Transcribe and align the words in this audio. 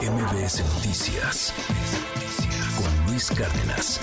MBS 0.00 0.60
Noticias 0.74 1.54
con 2.76 3.06
Luis 3.06 3.30
Cárdenas. 3.30 4.00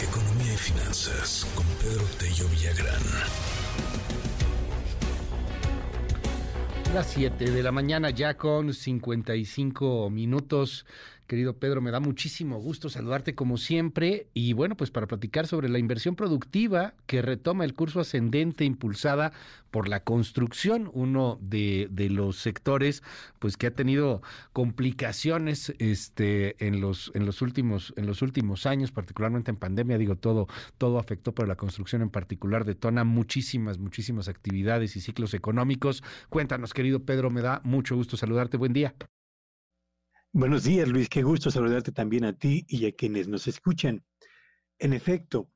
Economía 0.00 0.54
y 0.54 0.56
finanzas 0.56 1.46
con 1.54 1.64
Pedro 1.80 2.04
Tello 2.18 2.48
Villagrán. 2.48 3.02
Las 6.92 7.06
7 7.10 7.50
de 7.52 7.62
la 7.62 7.70
mañana 7.70 8.10
ya 8.10 8.34
con 8.34 8.74
55 8.74 10.10
minutos. 10.10 10.84
Querido 11.28 11.58
Pedro, 11.58 11.82
me 11.82 11.90
da 11.90 12.00
muchísimo 12.00 12.58
gusto 12.58 12.88
saludarte 12.88 13.34
como 13.34 13.58
siempre 13.58 14.28
y 14.32 14.54
bueno, 14.54 14.78
pues 14.78 14.90
para 14.90 15.06
platicar 15.06 15.46
sobre 15.46 15.68
la 15.68 15.78
inversión 15.78 16.16
productiva 16.16 16.94
que 17.04 17.20
retoma 17.20 17.66
el 17.66 17.74
curso 17.74 18.00
ascendente 18.00 18.64
impulsada 18.64 19.32
por 19.70 19.90
la 19.90 20.02
construcción, 20.04 20.90
uno 20.94 21.38
de, 21.42 21.90
los 22.10 22.38
sectores 22.38 23.02
pues 23.40 23.58
que 23.58 23.66
ha 23.66 23.74
tenido 23.74 24.22
complicaciones 24.54 25.74
este 25.78 26.56
en 26.66 26.80
los 26.80 27.12
en 27.14 27.26
los 27.26 27.42
últimos 27.42 27.92
en 27.98 28.06
los 28.06 28.22
últimos 28.22 28.64
años, 28.64 28.90
particularmente 28.90 29.50
en 29.50 29.58
pandemia, 29.58 29.98
digo 29.98 30.16
todo 30.16 30.48
todo 30.78 30.98
afectó, 30.98 31.34
pero 31.34 31.46
la 31.46 31.56
construcción 31.56 32.00
en 32.00 32.08
particular 32.08 32.64
detona 32.64 33.04
muchísimas 33.04 33.76
muchísimas 33.76 34.28
actividades 34.28 34.96
y 34.96 35.02
ciclos 35.02 35.34
económicos. 35.34 36.02
Cuéntanos, 36.30 36.72
querido 36.72 37.00
Pedro, 37.04 37.28
me 37.28 37.42
da 37.42 37.60
mucho 37.64 37.96
gusto 37.96 38.16
saludarte. 38.16 38.56
Buen 38.56 38.72
día. 38.72 38.94
Buenos 40.38 40.62
días, 40.62 40.88
Luis. 40.88 41.08
Qué 41.08 41.24
gusto 41.24 41.50
saludarte 41.50 41.90
también 41.90 42.24
a 42.24 42.32
ti 42.32 42.64
y 42.68 42.86
a 42.86 42.92
quienes 42.92 43.26
nos 43.26 43.48
escuchan. 43.48 44.04
En 44.78 44.92
efecto, 44.92 45.50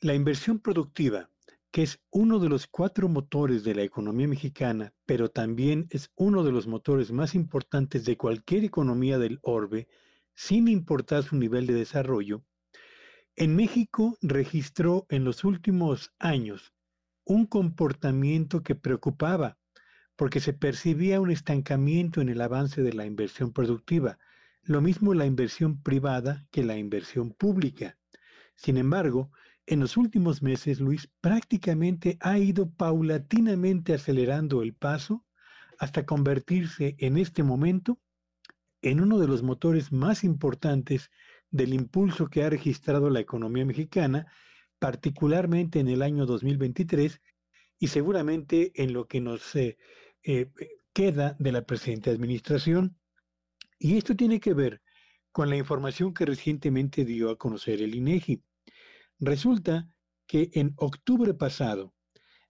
la 0.00 0.14
inversión 0.14 0.58
productiva, 0.58 1.28
que 1.70 1.82
es 1.82 2.00
uno 2.10 2.38
de 2.38 2.48
los 2.48 2.66
cuatro 2.66 3.10
motores 3.10 3.62
de 3.62 3.74
la 3.74 3.82
economía 3.82 4.26
mexicana, 4.26 4.94
pero 5.04 5.28
también 5.28 5.86
es 5.90 6.10
uno 6.16 6.44
de 6.44 6.50
los 6.50 6.66
motores 6.66 7.12
más 7.12 7.34
importantes 7.34 8.06
de 8.06 8.16
cualquier 8.16 8.64
economía 8.64 9.18
del 9.18 9.38
orbe, 9.42 9.86
sin 10.34 10.66
importar 10.66 11.24
su 11.24 11.36
nivel 11.36 11.66
de 11.66 11.74
desarrollo, 11.74 12.42
en 13.36 13.54
México 13.54 14.16
registró 14.22 15.04
en 15.10 15.24
los 15.24 15.44
últimos 15.44 16.10
años 16.18 16.72
un 17.26 17.44
comportamiento 17.44 18.62
que 18.62 18.76
preocupaba 18.76 19.58
porque 20.16 20.40
se 20.40 20.52
percibía 20.52 21.20
un 21.20 21.30
estancamiento 21.30 22.20
en 22.20 22.28
el 22.28 22.40
avance 22.40 22.82
de 22.82 22.92
la 22.92 23.06
inversión 23.06 23.52
productiva, 23.52 24.18
lo 24.62 24.80
mismo 24.80 25.14
la 25.14 25.26
inversión 25.26 25.82
privada 25.82 26.46
que 26.50 26.62
la 26.62 26.76
inversión 26.76 27.32
pública. 27.32 27.98
Sin 28.54 28.76
embargo, 28.76 29.30
en 29.66 29.80
los 29.80 29.96
últimos 29.96 30.42
meses, 30.42 30.80
Luis 30.80 31.08
prácticamente 31.20 32.18
ha 32.20 32.38
ido 32.38 32.70
paulatinamente 32.70 33.94
acelerando 33.94 34.62
el 34.62 34.74
paso 34.74 35.24
hasta 35.78 36.04
convertirse 36.04 36.94
en 36.98 37.16
este 37.16 37.42
momento 37.42 37.98
en 38.82 39.00
uno 39.00 39.18
de 39.18 39.28
los 39.28 39.42
motores 39.42 39.92
más 39.92 40.24
importantes 40.24 41.10
del 41.50 41.74
impulso 41.74 42.28
que 42.28 42.42
ha 42.42 42.50
registrado 42.50 43.10
la 43.10 43.20
economía 43.20 43.64
mexicana, 43.64 44.26
particularmente 44.78 45.78
en 45.80 45.88
el 45.88 46.02
año 46.02 46.26
2023 46.26 47.20
y 47.78 47.88
seguramente 47.88 48.72
en 48.74 48.92
lo 48.92 49.06
que 49.06 49.20
nos 49.20 49.54
eh, 49.54 49.78
eh, 50.24 50.50
queda 50.92 51.36
de 51.38 51.52
la 51.52 51.62
presente 51.62 52.10
administración. 52.10 52.96
Y 53.78 53.96
esto 53.96 54.14
tiene 54.14 54.40
que 54.40 54.54
ver 54.54 54.82
con 55.32 55.48
la 55.48 55.56
información 55.56 56.12
que 56.14 56.26
recientemente 56.26 57.04
dio 57.04 57.30
a 57.30 57.36
conocer 57.36 57.80
el 57.82 57.94
INEGI. 57.94 58.42
Resulta 59.18 59.88
que 60.26 60.50
en 60.54 60.74
octubre 60.76 61.34
pasado, 61.34 61.94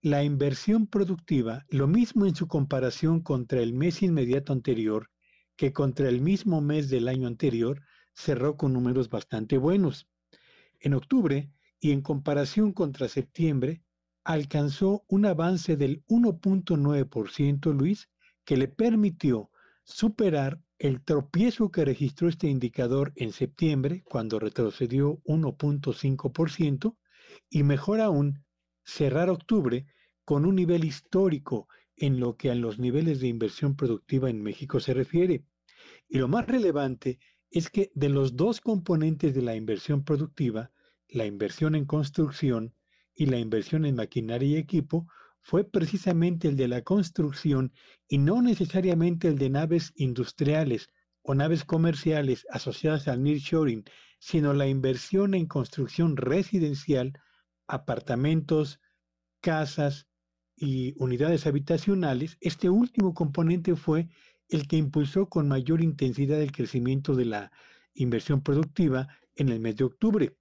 la 0.00 0.22
inversión 0.22 0.86
productiva, 0.86 1.66
lo 1.70 1.88
mismo 1.88 2.26
en 2.26 2.36
su 2.36 2.46
comparación 2.46 3.20
contra 3.20 3.60
el 3.60 3.72
mes 3.72 4.02
inmediato 4.02 4.52
anterior 4.52 5.10
que 5.56 5.72
contra 5.72 6.08
el 6.08 6.20
mismo 6.20 6.60
mes 6.60 6.88
del 6.88 7.08
año 7.08 7.26
anterior, 7.26 7.82
cerró 8.14 8.56
con 8.56 8.72
números 8.72 9.10
bastante 9.10 9.58
buenos. 9.58 10.08
En 10.78 10.94
octubre, 10.94 11.50
y 11.80 11.92
en 11.92 12.02
comparación 12.02 12.72
contra 12.72 13.08
septiembre, 13.08 13.82
alcanzó 14.28 15.06
un 15.08 15.24
avance 15.24 15.78
del 15.78 16.04
1.9%, 16.06 17.72
Luis, 17.72 18.10
que 18.44 18.58
le 18.58 18.68
permitió 18.68 19.50
superar 19.84 20.60
el 20.78 21.02
tropiezo 21.02 21.70
que 21.70 21.86
registró 21.86 22.28
este 22.28 22.46
indicador 22.46 23.14
en 23.16 23.32
septiembre, 23.32 24.02
cuando 24.04 24.38
retrocedió 24.38 25.22
1.5%, 25.24 26.98
y 27.48 27.62
mejor 27.62 28.02
aún, 28.02 28.44
cerrar 28.84 29.30
octubre 29.30 29.86
con 30.26 30.44
un 30.44 30.56
nivel 30.56 30.84
histórico 30.84 31.66
en 31.96 32.20
lo 32.20 32.36
que 32.36 32.50
a 32.50 32.54
los 32.54 32.78
niveles 32.78 33.20
de 33.20 33.28
inversión 33.28 33.76
productiva 33.76 34.28
en 34.28 34.42
México 34.42 34.78
se 34.78 34.92
refiere. 34.92 35.46
Y 36.06 36.18
lo 36.18 36.28
más 36.28 36.46
relevante 36.46 37.18
es 37.50 37.70
que 37.70 37.90
de 37.94 38.10
los 38.10 38.36
dos 38.36 38.60
componentes 38.60 39.34
de 39.34 39.40
la 39.40 39.56
inversión 39.56 40.04
productiva, 40.04 40.70
la 41.08 41.24
inversión 41.24 41.74
en 41.74 41.86
construcción 41.86 42.74
y 43.18 43.26
la 43.26 43.38
inversión 43.38 43.84
en 43.84 43.96
maquinaria 43.96 44.48
y 44.48 44.56
equipo 44.56 45.08
fue 45.42 45.64
precisamente 45.64 46.46
el 46.46 46.56
de 46.56 46.68
la 46.68 46.82
construcción 46.82 47.72
y 48.06 48.18
no 48.18 48.40
necesariamente 48.40 49.26
el 49.26 49.38
de 49.38 49.50
naves 49.50 49.92
industriales 49.96 50.88
o 51.22 51.34
naves 51.34 51.64
comerciales 51.64 52.46
asociadas 52.48 53.08
al 53.08 53.24
nearshoring, 53.24 53.84
sino 54.20 54.54
la 54.54 54.68
inversión 54.68 55.34
en 55.34 55.46
construcción 55.46 56.16
residencial, 56.16 57.12
apartamentos, 57.66 58.78
casas 59.40 60.06
y 60.54 60.94
unidades 60.96 61.44
habitacionales. 61.46 62.36
Este 62.40 62.70
último 62.70 63.14
componente 63.14 63.74
fue 63.74 64.08
el 64.48 64.68
que 64.68 64.76
impulsó 64.76 65.28
con 65.28 65.48
mayor 65.48 65.82
intensidad 65.82 66.40
el 66.40 66.52
crecimiento 66.52 67.16
de 67.16 67.24
la 67.24 67.52
inversión 67.94 68.42
productiva 68.42 69.08
en 69.34 69.48
el 69.48 69.58
mes 69.58 69.74
de 69.74 69.84
octubre. 69.84 70.36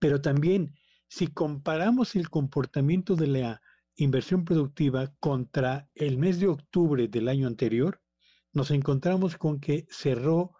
Pero 0.00 0.20
también 0.20 0.74
si 1.10 1.26
comparamos 1.26 2.14
el 2.14 2.30
comportamiento 2.30 3.16
de 3.16 3.26
la 3.26 3.62
inversión 3.96 4.44
productiva 4.44 5.12
contra 5.18 5.90
el 5.96 6.18
mes 6.18 6.38
de 6.38 6.46
octubre 6.46 7.08
del 7.08 7.26
año 7.26 7.48
anterior, 7.48 8.00
nos 8.52 8.70
encontramos 8.70 9.36
con 9.36 9.58
que 9.58 9.88
cerró 9.90 10.52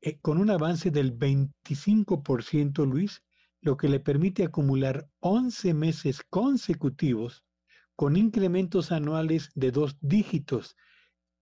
eh, 0.00 0.20
con 0.20 0.38
un 0.38 0.50
avance 0.50 0.92
del 0.92 1.18
25%, 1.18 2.86
Luis, 2.86 3.24
lo 3.60 3.76
que 3.76 3.88
le 3.88 3.98
permite 3.98 4.44
acumular 4.44 5.08
11 5.18 5.74
meses 5.74 6.22
consecutivos 6.30 7.44
con 7.96 8.16
incrementos 8.16 8.92
anuales 8.92 9.50
de 9.56 9.72
dos 9.72 9.98
dígitos, 10.00 10.76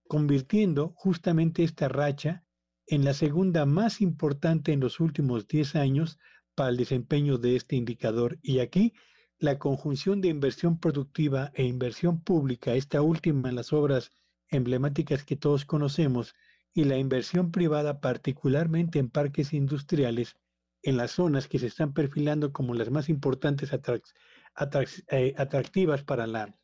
convirtiendo 0.09 0.95
justamente 0.97 1.65
esta 1.65 1.89
racha 1.89 2.45
en 2.87 3.05
la 3.05 3.13
segunda 3.13 3.67
más 3.67 4.01
importante 4.01 4.73
en 4.73 4.81
los 4.81 5.01
últimos 5.01 5.47
10 5.49 5.77
años 5.77 6.19
para 6.55 6.71
el 6.71 6.77
desempeño 6.77 7.39
de 7.39 7.57
este 7.57 7.77
indicador. 7.77 8.39
Y 8.43 8.61
aquí 8.61 8.95
la 9.39 9.59
conjunción 9.59 10.21
de 10.21 10.29
inversión 10.29 10.79
productiva 10.79 11.51
e 11.55 11.65
inversión 11.65 12.23
pública, 12.23 12.75
esta 12.75 13.03
última 13.03 13.49
en 13.49 13.57
las 13.57 13.73
obras 13.73 14.11
emblemáticas 14.49 15.25
que 15.25 15.37
todos 15.37 15.65
conocemos, 15.65 16.35
y 16.73 16.85
la 16.85 16.99
inversión 16.99 17.53
privada, 17.53 18.01
particularmente 18.01 18.99
en 18.99 19.09
parques 19.09 19.53
industriales, 19.53 20.37
en 20.83 20.97
las 20.97 21.13
zonas 21.13 21.47
que 21.49 21.59
se 21.59 21.69
están 21.69 21.95
perfilando 21.95 22.53
como 22.53 22.75
las 22.75 22.91
más 22.91 23.09
importantes 23.09 23.71
eh, 23.73 25.35
atractivas 25.37 26.03
para 26.03 26.27
la 26.27 26.55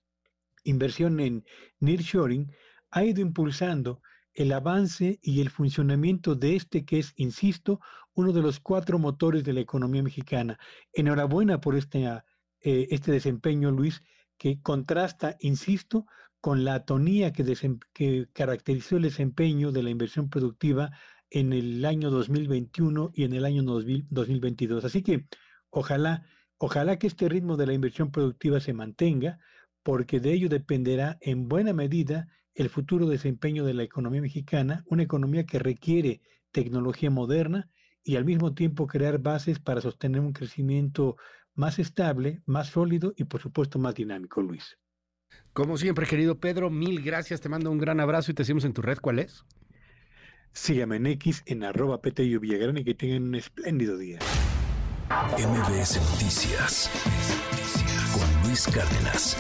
inversión 0.65 1.21
en 1.21 1.45
nearshoring, 1.79 2.53
ha 2.91 3.05
ido 3.05 3.21
impulsando 3.21 4.03
el 4.35 4.53
avance 4.53 5.19
y 5.23 5.41
el 5.41 5.51
funcionamiento 5.51 6.35
de 6.35 6.57
este 6.57 6.85
que 6.85 6.99
es, 7.01 7.13
insisto, 7.17 7.81
uno 8.15 8.33
de 8.33 8.43
los 8.43 8.61
cuatro 8.61 8.99
motores 8.99 9.45
de 9.45 9.53
la 9.53 9.61
economía 9.61 10.03
mexicana. 10.03 10.59
Enhorabuena 10.93 11.61
por 11.61 11.77
este, 11.77 12.09
este 12.61 13.13
desempeño, 13.13 13.71
Luis, 13.71 14.03
que 14.39 14.61
contrasta, 14.61 15.37
insisto, 15.41 16.07
con 16.41 16.65
la 16.65 16.75
atonía 16.75 17.33
que, 17.33 17.45
que 17.93 18.29
caracterizó 18.33 18.97
el 18.97 19.03
desempeño 19.03 19.73
de 19.73 19.83
la 19.83 19.91
inversión 19.91 20.31
productiva 20.31 20.91
en 21.31 21.53
el 21.53 21.85
año 21.85 22.11
2021 22.11 23.13
y 23.15 23.25
en 23.25 23.35
el 23.35 23.45
año 23.45 23.63
2022. 23.63 24.85
Así 24.85 25.03
que 25.03 25.27
ojalá, 25.71 26.25
ojalá 26.59 26.99
que 26.99 27.07
este 27.07 27.29
ritmo 27.29 27.57
de 27.57 27.67
la 27.67 27.73
inversión 27.73 28.11
productiva 28.11 28.61
se 28.61 28.73
mantenga, 28.73 29.39
porque 29.83 30.21
de 30.21 30.33
ello 30.33 30.49
dependerá 30.49 31.19
en 31.21 31.49
buena 31.49 31.73
medida 31.73 32.29
el 32.55 32.69
futuro 32.69 33.07
desempeño 33.07 33.65
de 33.65 33.75
la 33.75 33.83
economía 33.83 34.21
mexicana, 34.21 34.85
una 34.87 35.03
economía 35.03 35.45
que 35.45 35.59
requiere 35.59 36.21
tecnología 36.53 37.11
moderna 37.11 37.71
y 38.03 38.17
al 38.17 38.25
mismo 38.25 38.55
tiempo 38.55 38.87
crear 38.87 39.19
bases 39.19 39.59
para 39.59 39.81
sostener 39.81 40.21
un 40.21 40.33
crecimiento 40.33 41.17
más 41.55 41.79
estable, 41.79 42.43
más 42.47 42.69
sólido 42.69 43.13
y 43.17 43.25
por 43.25 43.41
supuesto 43.41 43.79
más 43.79 43.95
dinámico, 43.95 44.41
Luis. 44.41 44.79
Como 45.53 45.77
siempre, 45.77 46.07
querido 46.07 46.39
Pedro, 46.39 46.71
mil 46.71 47.03
gracias, 47.03 47.41
te 47.41 47.49
mando 47.49 47.71
un 47.71 47.79
gran 47.79 48.01
abrazo 48.01 48.31
y 48.31 48.35
te 48.35 48.45
seguimos 48.45 48.65
en 48.65 48.73
tu 48.73 48.83
red, 48.83 48.99
¿cuál 48.99 49.19
es? 49.19 49.45
Sígueme 50.53 50.97
en 50.97 51.07
X 51.07 51.43
en 51.47 51.65
arroba 51.65 52.01
Petello 52.01 52.41
Villagrán 52.41 52.79
y 52.79 52.85
que 52.85 52.95
tengan 52.95 53.23
un 53.25 53.35
espléndido 53.37 53.97
día. 53.97 54.19
MBS 55.39 56.01
Noticias 56.13 56.91
con 58.13 58.49
Luis 58.49 58.67
Cárdenas. 58.67 59.37